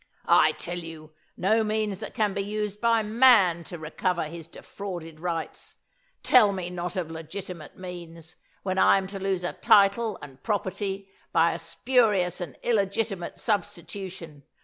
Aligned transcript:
"I 0.25 0.53
tell 0.53 0.79
you, 0.79 1.11
no 1.37 1.63
means 1.63 1.99
that 1.99 2.15
can 2.15 2.33
be 2.33 2.41
used 2.41 2.81
by 2.81 3.03
man 3.03 3.63
to 3.65 3.77
recover 3.77 4.23
his 4.23 4.47
defrauded 4.47 5.19
rights. 5.19 5.75
Tell 6.23 6.51
me 6.53 6.71
not 6.71 6.95
of 6.95 7.11
legitimate 7.11 7.77
means, 7.77 8.35
when 8.63 8.79
I 8.79 8.97
am 8.97 9.05
to 9.09 9.19
lose 9.19 9.43
a 9.43 9.53
title 9.53 10.17
and 10.23 10.41
property 10.41 11.11
by 11.31 11.51
a 11.53 11.59
spurious 11.59 12.41
and 12.41 12.57
illegitimate 12.63 13.37
substitution! 13.37 14.41